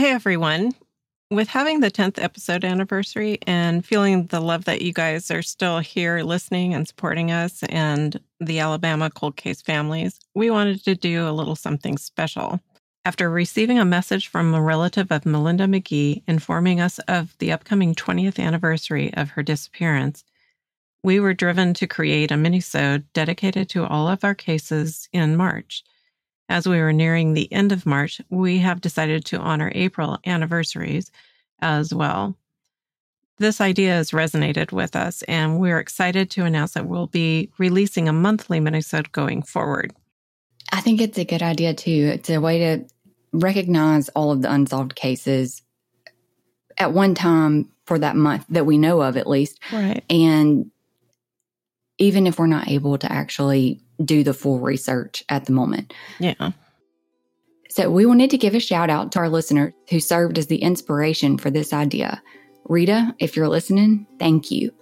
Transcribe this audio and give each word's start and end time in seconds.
Hey, 0.00 0.12
everyone. 0.12 0.72
With 1.30 1.48
having 1.48 1.80
the 1.80 1.90
10th 1.90 2.18
episode 2.22 2.64
anniversary 2.64 3.38
and 3.46 3.84
feeling 3.84 4.28
the 4.28 4.40
love 4.40 4.64
that 4.64 4.80
you 4.80 4.94
guys 4.94 5.30
are 5.30 5.42
still 5.42 5.80
here 5.80 6.22
listening 6.22 6.72
and 6.72 6.88
supporting 6.88 7.30
us 7.30 7.62
and 7.64 8.18
the 8.40 8.60
Alabama 8.60 9.10
cold 9.10 9.36
case 9.36 9.60
families, 9.60 10.18
we 10.34 10.48
wanted 10.48 10.82
to 10.84 10.94
do 10.94 11.28
a 11.28 11.36
little 11.36 11.54
something 11.54 11.98
special. 11.98 12.60
After 13.04 13.28
receiving 13.28 13.78
a 13.78 13.84
message 13.84 14.28
from 14.28 14.54
a 14.54 14.62
relative 14.62 15.12
of 15.12 15.26
Melinda 15.26 15.66
McGhee 15.66 16.22
informing 16.26 16.80
us 16.80 16.98
of 17.00 17.36
the 17.36 17.52
upcoming 17.52 17.94
20th 17.94 18.38
anniversary 18.38 19.12
of 19.12 19.28
her 19.28 19.42
disappearance, 19.42 20.24
we 21.04 21.20
were 21.20 21.34
driven 21.34 21.74
to 21.74 21.86
create 21.86 22.30
a 22.30 22.36
minisode 22.36 23.04
dedicated 23.12 23.68
to 23.68 23.84
all 23.84 24.08
of 24.08 24.24
our 24.24 24.34
cases 24.34 25.10
in 25.12 25.36
March. 25.36 25.84
As 26.50 26.66
we 26.66 26.80
were 26.80 26.92
nearing 26.92 27.32
the 27.32 27.50
end 27.52 27.70
of 27.70 27.86
March, 27.86 28.20
we 28.28 28.58
have 28.58 28.80
decided 28.80 29.24
to 29.26 29.38
honor 29.38 29.70
April 29.72 30.18
anniversaries 30.26 31.12
as 31.60 31.94
well. 31.94 32.36
This 33.38 33.60
idea 33.60 33.92
has 33.92 34.10
resonated 34.10 34.72
with 34.72 34.96
us, 34.96 35.22
and 35.22 35.60
we're 35.60 35.78
excited 35.78 36.28
to 36.32 36.44
announce 36.44 36.72
that 36.72 36.88
we'll 36.88 37.06
be 37.06 37.50
releasing 37.58 38.08
a 38.08 38.12
monthly 38.12 38.58
minisode 38.58 39.12
going 39.12 39.42
forward. 39.42 39.94
I 40.72 40.80
think 40.80 41.00
it's 41.00 41.18
a 41.18 41.24
good 41.24 41.40
idea 41.40 41.72
too. 41.72 42.10
It's 42.12 42.28
a 42.28 42.40
way 42.40 42.58
to 42.58 42.84
recognize 43.32 44.08
all 44.10 44.32
of 44.32 44.42
the 44.42 44.52
unsolved 44.52 44.96
cases 44.96 45.62
at 46.78 46.92
one 46.92 47.14
time 47.14 47.70
for 47.86 47.96
that 48.00 48.16
month 48.16 48.44
that 48.48 48.66
we 48.66 48.76
know 48.76 49.02
of, 49.02 49.16
at 49.16 49.28
least. 49.28 49.60
Right. 49.72 50.02
And 50.10 50.72
even 51.98 52.26
if 52.26 52.40
we're 52.40 52.48
not 52.48 52.68
able 52.68 52.98
to 52.98 53.10
actually 53.10 53.80
do 54.04 54.24
the 54.24 54.34
full 54.34 54.58
research 54.60 55.24
at 55.28 55.46
the 55.46 55.52
moment. 55.52 55.92
Yeah. 56.18 56.52
So 57.68 57.90
we 57.90 58.04
wanted 58.04 58.30
to 58.30 58.38
give 58.38 58.54
a 58.54 58.60
shout 58.60 58.90
out 58.90 59.12
to 59.12 59.20
our 59.20 59.28
listener 59.28 59.74
who 59.88 60.00
served 60.00 60.38
as 60.38 60.48
the 60.48 60.62
inspiration 60.62 61.38
for 61.38 61.50
this 61.50 61.72
idea. 61.72 62.20
Rita, 62.68 63.14
if 63.18 63.36
you're 63.36 63.48
listening, 63.48 64.06
thank 64.18 64.50
you. 64.50 64.72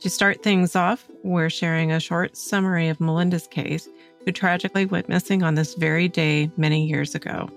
To 0.00 0.10
start 0.10 0.42
things 0.42 0.76
off, 0.76 1.06
we're 1.22 1.48
sharing 1.48 1.90
a 1.90 2.00
short 2.00 2.36
summary 2.36 2.88
of 2.88 3.00
Melinda's 3.00 3.46
case, 3.46 3.88
who 4.24 4.32
tragically 4.32 4.84
went 4.84 5.08
missing 5.08 5.42
on 5.42 5.54
this 5.54 5.74
very 5.74 6.08
day 6.08 6.50
many 6.56 6.86
years 6.86 7.14
ago. 7.14 7.48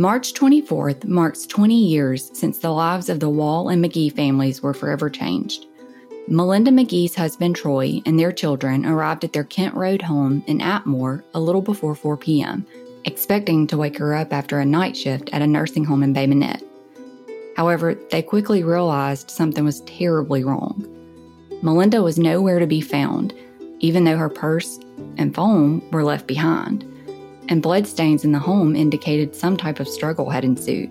March 0.00 0.32
24th 0.32 1.04
marks 1.04 1.44
20 1.44 1.76
years 1.76 2.30
since 2.32 2.56
the 2.56 2.70
lives 2.70 3.10
of 3.10 3.20
the 3.20 3.28
Wall 3.28 3.68
and 3.68 3.84
McGee 3.84 4.10
families 4.10 4.62
were 4.62 4.72
forever 4.72 5.10
changed. 5.10 5.66
Melinda 6.26 6.70
McGhee's 6.70 7.14
husband 7.14 7.54
Troy 7.54 8.00
and 8.06 8.18
their 8.18 8.32
children 8.32 8.86
arrived 8.86 9.24
at 9.24 9.34
their 9.34 9.44
Kent 9.44 9.74
Road 9.74 10.00
home 10.00 10.42
in 10.46 10.60
Atmore 10.60 11.22
a 11.34 11.40
little 11.40 11.60
before 11.60 11.94
4 11.94 12.16
p.m., 12.16 12.66
expecting 13.04 13.66
to 13.66 13.76
wake 13.76 13.98
her 13.98 14.14
up 14.14 14.32
after 14.32 14.58
a 14.58 14.64
night 14.64 14.96
shift 14.96 15.28
at 15.34 15.42
a 15.42 15.46
nursing 15.46 15.84
home 15.84 16.02
in 16.02 16.14
Bay 16.14 16.26
Minette. 16.26 16.64
However, 17.54 17.94
they 18.10 18.22
quickly 18.22 18.64
realized 18.64 19.30
something 19.30 19.66
was 19.66 19.82
terribly 19.82 20.42
wrong. 20.42 20.82
Melinda 21.60 22.02
was 22.02 22.18
nowhere 22.18 22.58
to 22.58 22.66
be 22.66 22.80
found, 22.80 23.34
even 23.80 24.04
though 24.04 24.16
her 24.16 24.30
purse 24.30 24.80
and 25.18 25.34
phone 25.34 25.82
were 25.90 26.04
left 26.04 26.26
behind 26.26 26.89
and 27.50 27.62
bloodstains 27.62 28.24
in 28.24 28.32
the 28.32 28.38
home 28.38 28.74
indicated 28.76 29.34
some 29.34 29.56
type 29.56 29.80
of 29.80 29.88
struggle 29.88 30.30
had 30.30 30.44
ensued. 30.44 30.90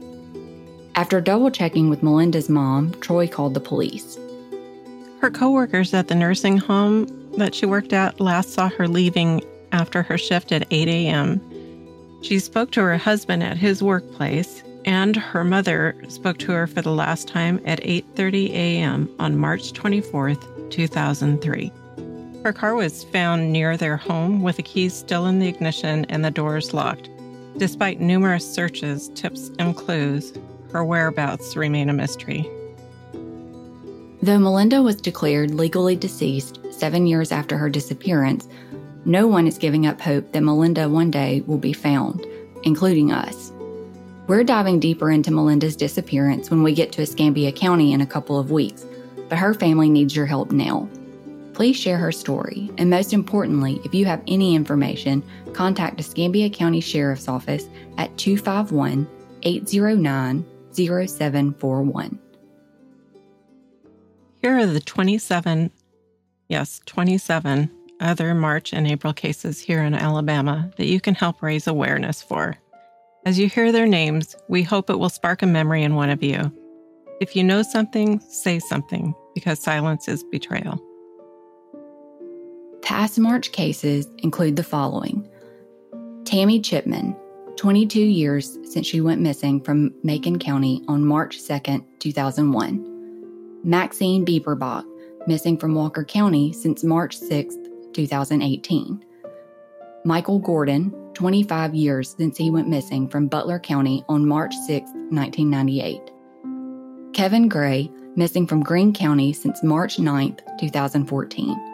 After 0.94 1.22
double 1.22 1.50
checking 1.50 1.90
with 1.90 2.04
Melinda's 2.04 2.50
mom, 2.50 2.92
Troy 3.00 3.28
called 3.28 3.54
the 3.54 3.62
police. 3.62 4.18
Her 5.22 5.32
coworkers 5.32 5.94
at 5.94 6.10
the 6.10 6.16
nursing 6.16 6.58
home 6.58 7.08
that 7.38 7.56
she 7.56 7.66
worked 7.66 7.94
at 7.94 8.20
last 8.20 8.52
saw 8.52 8.70
her 8.70 8.88
leaving 8.88 9.42
after 9.72 10.04
her 10.04 10.18
shift 10.18 10.52
at 10.52 10.68
8 10.70 10.88
a.m. 10.88 11.42
She 12.22 12.40
spoke 12.40 12.72
to 12.72 12.82
her 12.82 12.98
husband 12.98 13.44
at 13.44 13.58
his 13.58 13.82
workplace, 13.82 14.62
and 14.84 15.16
her 15.16 15.44
mother 15.44 15.96
spoke 16.10 16.38
to 16.40 16.52
her 16.52 16.68
for 16.68 16.82
the 16.82 16.92
last 16.92 17.28
time 17.28 17.62
at 17.66 17.82
8:30 17.82 18.50
a.m. 18.50 19.10
on 19.20 19.38
March 19.38 19.72
24th, 19.72 20.70
2003. 20.70 21.72
Her 22.44 22.54
car 22.54 22.74
was 22.74 23.04
found 23.04 23.52
near 23.52 23.76
their 23.76 23.98
home 23.98 24.42
with 24.42 24.56
the 24.56 24.64
keys 24.64 24.94
still 24.94 25.26
in 25.26 25.40
the 25.40 25.48
ignition 25.48 26.06
and 26.06 26.24
the 26.24 26.32
doors 26.32 26.74
locked. 26.74 27.10
Despite 27.58 28.00
numerous 28.00 28.50
searches, 28.50 29.10
tips, 29.10 29.52
and 29.60 29.76
clues, 29.76 30.34
her 30.72 30.86
whereabouts 30.86 31.58
remain 31.58 31.90
a 31.90 31.94
mystery. 31.94 32.50
Though 34.22 34.40
Melinda 34.40 34.82
was 34.82 34.96
declared 35.02 35.54
legally 35.54 35.98
deceased 35.98 36.60
seven 36.72 37.08
years 37.08 37.34
after 37.34 37.58
her 37.58 37.70
disappearance, 37.70 38.48
no 39.04 39.28
one 39.28 39.46
is 39.46 39.58
giving 39.58 39.86
up 39.86 40.00
hope 40.00 40.32
that 40.32 40.42
Melinda 40.42 40.88
one 40.88 41.12
day 41.12 41.42
will 41.46 41.58
be 41.58 41.74
found, 41.74 42.26
including 42.64 43.12
us. 43.12 43.52
We're 44.28 44.46
diving 44.46 44.80
deeper 44.80 45.12
into 45.12 45.32
Melinda's 45.32 45.76
disappearance 45.76 46.50
when 46.50 46.64
we 46.64 46.74
get 46.74 46.94
to 46.94 47.02
Escambia 47.02 47.52
County 47.52 47.92
in 47.92 48.00
a 48.00 48.06
couple 48.06 48.40
of 48.40 48.52
weeks, 48.52 48.86
but 49.28 49.38
her 49.38 49.54
family 49.54 49.90
needs 49.90 50.16
your 50.16 50.26
help 50.26 50.52
now 50.52 50.88
please 51.60 51.76
share 51.76 51.98
her 51.98 52.10
story. 52.10 52.72
And 52.78 52.90
most 52.90 53.12
importantly, 53.12 53.82
if 53.84 53.94
you 53.94 54.06
have 54.06 54.24
any 54.28 54.56
information, 54.56 55.22
contact 55.52 56.00
Escambia 56.00 56.50
County 56.50 56.80
Sheriff's 56.80 57.28
Office 57.28 57.68
at 57.98 58.18
251 58.18 59.06
809 59.44 60.46
0741. 60.72 62.20
Here 64.42 64.58
are 64.58 64.66
the 64.68 64.80
27, 64.80 65.70
yes, 66.48 66.80
27 66.86 67.70
other 68.00 68.34
March 68.34 68.72
and 68.72 68.88
April 68.88 69.12
cases 69.12 69.60
here 69.60 69.84
in 69.84 69.94
Alabama 69.94 70.72
that 70.78 70.88
you 70.88 71.02
can 71.02 71.14
help 71.14 71.42
raise 71.44 71.68
awareness 71.68 72.22
for. 72.22 72.56
As 73.26 73.38
you 73.38 73.50
hear 73.50 73.74
their 73.74 73.86
names, 73.86 74.34
we 74.48 74.64
hope 74.64 74.90
it 74.90 74.98
will 74.98 75.10
spark 75.10 75.42
a 75.42 75.46
memory 75.46 75.84
in 75.84 75.96
one 75.96 76.10
of 76.10 76.24
you. 76.24 76.54
If 77.20 77.36
you 77.36 77.44
know 77.44 77.64
something, 77.64 78.22
say 78.22 78.60
something, 78.60 79.14
because 79.36 79.60
silence 79.60 80.08
is 80.08 80.24
betrayal. 80.24 80.82
Past 82.90 83.20
March 83.20 83.52
cases 83.52 84.08
include 84.18 84.56
the 84.56 84.64
following 84.64 85.30
Tammy 86.26 86.60
Chipman, 86.60 87.16
22 87.56 88.00
years 88.02 88.58
since 88.64 88.88
she 88.88 89.00
went 89.00 89.22
missing 89.22 89.62
from 89.62 89.94
Macon 90.02 90.40
County 90.40 90.84
on 90.88 91.06
March 91.06 91.38
2, 91.38 91.86
2001. 92.00 93.62
Maxine 93.64 94.26
Bieberbach, 94.26 94.84
missing 95.28 95.56
from 95.56 95.76
Walker 95.76 96.04
County 96.04 96.52
since 96.52 96.84
March 96.84 97.16
6, 97.16 97.58
2018. 97.94 99.06
Michael 100.04 100.40
Gordon, 100.40 100.90
25 101.14 101.76
years 101.76 102.16
since 102.18 102.38
he 102.38 102.50
went 102.50 102.70
missing 102.70 103.08
from 103.08 103.28
Butler 103.28 103.60
County 103.60 104.04
on 104.10 104.28
March 104.28 104.56
6, 104.66 104.90
1998. 105.12 106.02
Kevin 107.14 107.48
Gray, 107.48 107.92
missing 108.16 108.48
from 108.48 108.64
Greene 108.64 108.94
County 108.94 109.32
since 109.32 109.62
March 109.62 110.00
9, 110.00 110.38
2014. 110.60 111.69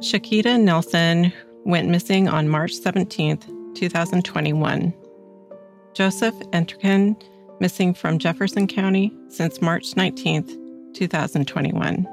Shakita 0.00 0.58
Nelson 0.58 1.30
went 1.66 1.90
missing 1.90 2.26
on 2.26 2.48
March 2.48 2.72
17th, 2.72 3.74
2021. 3.74 4.94
Joseph 5.92 6.34
Entrekin, 6.54 7.22
missing 7.60 7.92
from 7.92 8.18
Jefferson 8.18 8.66
County 8.66 9.12
since 9.28 9.60
March 9.60 9.92
19th, 9.92 10.56
2021. 10.94 12.08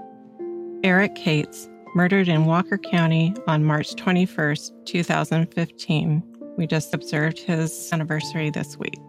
Eric 0.84 1.16
Cates, 1.16 1.70
murdered 1.96 2.28
in 2.28 2.46
Walker 2.46 2.78
County 2.78 3.34
on 3.48 3.64
March 3.64 3.96
21st, 3.96 4.72
2015. 4.84 6.24
We 6.58 6.68
just 6.68 6.94
observed 6.94 7.40
his 7.40 7.90
anniversary 7.94 8.50
this 8.50 8.78
week. 8.78 9.00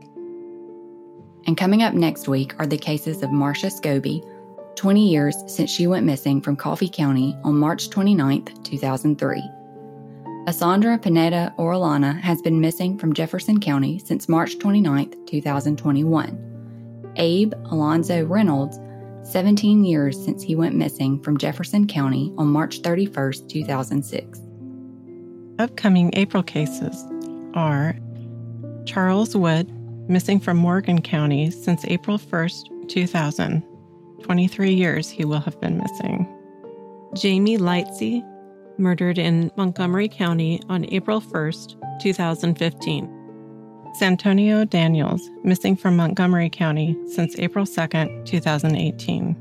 And 1.49 1.57
coming 1.57 1.83
up 1.83 1.95
next 1.95 2.29
week 2.29 2.55
are 2.61 2.67
the 2.67 2.79
cases 2.79 3.25
of 3.25 3.33
Marcia 3.33 3.69
Scobie, 3.69 4.23
20 4.79 5.09
years 5.09 5.37
since 5.49 5.73
she 5.73 5.89
went 5.89 6.07
missing 6.07 6.41
from 6.41 6.55
Coffee 6.55 6.89
County 6.89 7.37
on 7.43 7.57
March 7.57 7.91
29, 7.91 8.45
2003. 8.63 9.43
Asandra 10.47 11.03
Pineda 11.03 11.53
Orellana 11.59 12.19
has 12.21 12.41
been 12.41 12.61
missing 12.61 12.97
from 12.97 13.13
Jefferson 13.13 13.59
County 13.59 13.99
since 13.99 14.29
March 14.29 14.57
29, 14.61 15.13
2021. 15.27 17.13
Abe 17.17 17.55
Alonso 17.73 18.25
Reynolds, 18.25 18.79
17 19.25 19.83
years 19.83 20.17
since 20.25 20.45
he 20.45 20.55
went 20.55 20.77
missing 20.77 21.21
from 21.25 21.39
Jefferson 21.39 21.89
County 21.89 22.33
on 22.39 22.47
March 22.47 22.79
31, 22.79 23.33
2006. 23.49 24.41
Upcoming 25.59 26.11
April 26.13 26.45
cases 26.45 27.05
are 27.55 27.97
Charles 28.87 29.35
Wood, 29.35 29.69
missing 30.09 30.39
from 30.39 30.57
Morgan 30.57 31.03
County 31.03 31.51
since 31.51 31.85
April 31.87 32.17
1, 32.17 32.49
2000. 32.87 33.68
23 34.23 34.73
years 34.73 35.09
he 35.09 35.25
will 35.25 35.41
have 35.41 35.61
been 35.61 35.79
missing. 35.79 36.27
Jamie 37.15 37.59
Lightsey, 37.59 38.23
murdered 38.79 39.19
in 39.19 39.51
Montgomery 39.57 40.09
County 40.09 40.61
on 40.69 40.85
April 40.93 41.21
1st, 41.21 42.01
2015. 42.01 43.15
Santonio 43.95 44.65
Daniels, 44.65 45.29
missing 45.43 45.77
from 45.77 45.97
Montgomery 45.97 46.51
County 46.51 46.97
since 47.07 47.39
April 47.39 47.65
2nd, 47.65 48.25
2018. 48.27 49.35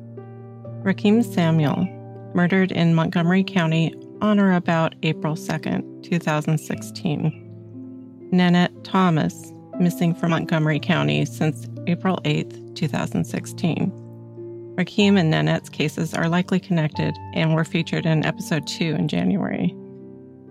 Rakim 0.83 1.23
Samuel, 1.23 1.85
murdered 2.33 2.71
in 2.71 2.95
Montgomery 2.95 3.43
County 3.43 3.93
on 4.21 4.39
or 4.39 4.53
about 4.53 4.95
April 5.03 5.35
2nd, 5.35 6.03
2016. 6.03 7.43
Nanette 8.31 8.83
Thomas, 8.83 9.53
missing 9.79 10.15
from 10.15 10.31
Montgomery 10.31 10.79
County 10.79 11.25
since 11.25 11.67
April 11.85 12.17
8th, 12.23 12.75
2016. 12.75 14.06
Rakeem 14.77 15.17
and 15.17 15.33
Nanette's 15.33 15.69
cases 15.69 16.13
are 16.13 16.29
likely 16.29 16.59
connected 16.59 17.17
and 17.33 17.55
were 17.55 17.65
featured 17.65 18.05
in 18.05 18.23
episode 18.23 18.67
2 18.67 18.93
in 18.93 19.07
January. 19.07 19.75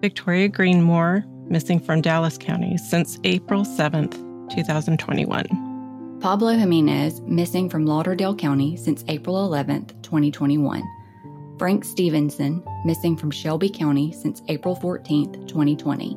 Victoria 0.01 0.49
Green 0.49 0.83
Moore, 0.83 1.25
missing 1.49 1.79
from 1.79 2.01
Dallas 2.01 2.37
County 2.37 2.77
since 2.77 3.21
April 3.23 3.63
7th, 3.63 4.15
2021. 4.53 6.19
Pablo 6.21 6.55
Jimenez, 6.55 7.21
missing 7.21 7.71
from 7.71 7.87
Lauderdale 7.87 8.35
County 8.35 8.77
since 8.77 9.05
April 9.07 9.49
11th, 9.49 10.03
2021. 10.03 10.83
Frank 11.57 11.85
Stevenson, 11.85 12.65
missing 12.85 13.17
from 13.17 13.31
Shelby 13.31 13.71
County 13.71 14.11
since 14.11 14.43
April 14.49 14.75
14th, 14.75 15.47
2020. 15.47 16.17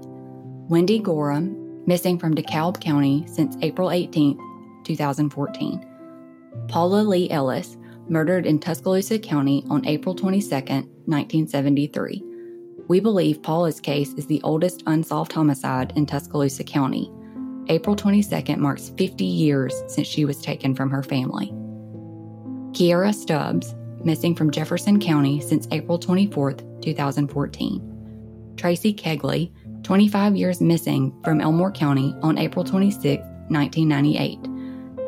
Wendy 0.68 0.98
Gorham, 0.98 1.86
missing 1.86 2.18
from 2.18 2.34
DeKalb 2.34 2.82
County 2.82 3.24
since 3.28 3.56
April 3.62 3.90
18th, 3.90 4.40
2014. 4.84 5.86
Paula 6.68 7.04
Lee 7.04 7.30
Ellis, 7.30 7.78
murdered 8.10 8.46
in 8.46 8.60
Tuscaloosa 8.60 9.20
County 9.20 9.64
on 9.70 9.86
April 9.86 10.16
22, 10.16 10.50
1973. 10.50 12.24
We 12.88 13.00
believe 13.00 13.44
Paula's 13.44 13.80
case 13.80 14.14
is 14.14 14.26
the 14.26 14.42
oldest 14.44 14.84
unsolved 14.88 15.32
homicide 15.32 15.94
in 15.96 16.06
Tuscaloosa 16.06 16.64
County. 16.64 17.12
April 17.68 17.96
22nd 17.96 18.58
marks 18.58 18.90
50 18.98 19.24
years 19.24 19.84
since 19.88 20.08
she 20.08 20.26
was 20.26 20.42
taken 20.42 20.74
from 20.74 20.90
her 20.90 21.04
family. 21.04 21.52
Kiara 22.72 23.14
Stubbs, 23.14 23.76
missing 24.04 24.36
from 24.36 24.50
Jefferson 24.50 25.00
County 25.00 25.40
since 25.40 25.68
April 25.72 26.00
24, 26.00 26.54
2014. 26.82 28.54
Tracy 28.58 28.94
Kegley, 28.94 29.52
25 29.84 30.36
years 30.36 30.62
missing 30.62 31.14
from 31.24 31.42
Elmore 31.42 31.72
County 31.72 32.16
on 32.22 32.38
April 32.38 32.66
26, 32.66 33.24
1998. 33.50 34.59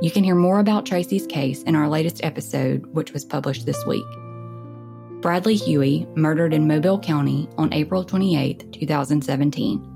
You 0.01 0.09
can 0.09 0.23
hear 0.23 0.33
more 0.33 0.59
about 0.59 0.87
Tracy's 0.87 1.27
case 1.27 1.61
in 1.61 1.75
our 1.75 1.87
latest 1.87 2.23
episode, 2.23 2.87
which 2.87 3.13
was 3.13 3.23
published 3.23 3.67
this 3.67 3.85
week. 3.85 4.03
Bradley 5.21 5.55
Huey, 5.55 6.07
murdered 6.15 6.55
in 6.55 6.67
Mobile 6.67 6.97
County 6.99 7.47
on 7.59 7.71
April 7.71 8.03
28, 8.03 8.73
2017. 8.73 9.87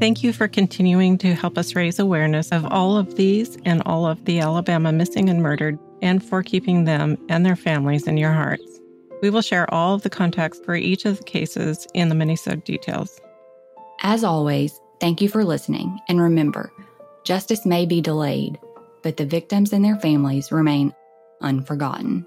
Thank 0.00 0.22
you 0.22 0.32
for 0.32 0.48
continuing 0.48 1.18
to 1.18 1.34
help 1.34 1.58
us 1.58 1.74
raise 1.74 1.98
awareness 1.98 2.48
of 2.48 2.64
all 2.64 2.96
of 2.96 3.14
these 3.16 3.58
and 3.66 3.82
all 3.84 4.06
of 4.06 4.24
the 4.24 4.40
Alabama 4.40 4.90
missing 4.90 5.28
and 5.28 5.42
murdered, 5.42 5.78
and 6.00 6.24
for 6.24 6.42
keeping 6.42 6.84
them 6.84 7.18
and 7.28 7.44
their 7.44 7.56
families 7.56 8.06
in 8.06 8.16
your 8.16 8.32
hearts. 8.32 8.80
We 9.20 9.28
will 9.28 9.42
share 9.42 9.72
all 9.72 9.94
of 9.94 10.02
the 10.02 10.10
context 10.10 10.64
for 10.64 10.74
each 10.74 11.04
of 11.04 11.18
the 11.18 11.24
cases 11.24 11.86
in 11.92 12.08
the 12.08 12.14
minisode 12.14 12.64
details. 12.64 13.20
As 14.00 14.24
always, 14.24 14.80
thank 14.98 15.20
you 15.20 15.28
for 15.28 15.44
listening, 15.44 16.00
and 16.08 16.22
remember, 16.22 16.72
justice 17.24 17.64
may 17.66 17.86
be 17.86 18.00
delayed, 18.00 18.58
but 19.02 19.16
the 19.16 19.26
victims 19.26 19.72
and 19.72 19.84
their 19.84 19.96
families 19.96 20.52
remain 20.52 20.94
unforgotten. 21.40 22.26